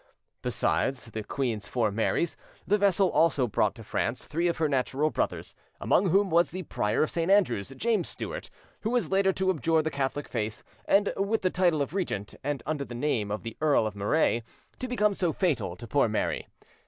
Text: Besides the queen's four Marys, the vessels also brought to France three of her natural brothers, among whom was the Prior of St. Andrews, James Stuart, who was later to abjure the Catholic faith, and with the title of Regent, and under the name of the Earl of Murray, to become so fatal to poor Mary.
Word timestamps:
Besides 0.41 1.11
the 1.11 1.23
queen's 1.23 1.67
four 1.67 1.91
Marys, 1.91 2.35
the 2.65 2.79
vessels 2.79 3.11
also 3.13 3.45
brought 3.45 3.75
to 3.75 3.83
France 3.83 4.25
three 4.25 4.47
of 4.47 4.57
her 4.57 4.67
natural 4.67 5.11
brothers, 5.11 5.53
among 5.79 6.09
whom 6.09 6.31
was 6.31 6.49
the 6.49 6.63
Prior 6.63 7.03
of 7.03 7.11
St. 7.11 7.29
Andrews, 7.29 7.71
James 7.77 8.09
Stuart, 8.09 8.49
who 8.79 8.89
was 8.89 9.11
later 9.11 9.31
to 9.33 9.51
abjure 9.51 9.83
the 9.83 9.91
Catholic 9.91 10.27
faith, 10.27 10.63
and 10.85 11.13
with 11.17 11.43
the 11.43 11.51
title 11.51 11.83
of 11.83 11.93
Regent, 11.93 12.33
and 12.43 12.63
under 12.65 12.83
the 12.83 12.95
name 12.95 13.29
of 13.29 13.43
the 13.43 13.55
Earl 13.61 13.85
of 13.85 13.95
Murray, 13.95 14.41
to 14.79 14.87
become 14.87 15.13
so 15.13 15.31
fatal 15.31 15.75
to 15.75 15.85
poor 15.85 16.07
Mary. 16.07 16.47